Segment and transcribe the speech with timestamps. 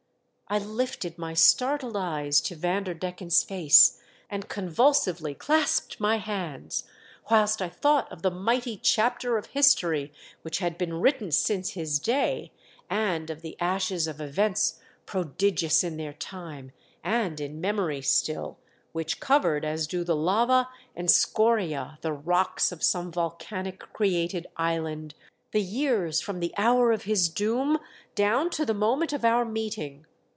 [0.53, 6.83] I lifted my startled eyes to Vanderdecken's face and convulsively clasped my hands,
[7.31, 10.11] whilst I thought of the mighty chapter of I 114 ^^^ DEATH SHIP.
[10.11, 12.51] history which had been written since his day,
[12.89, 18.57] and of the ashes of events prodigious in their time, and in memory still,
[18.91, 25.13] which covered— as do the lava and scoriae the rocks of some volcanic created island—
[25.53, 27.79] the years from the hour of his doom
[28.15, 30.05] down to the moment of our meeting.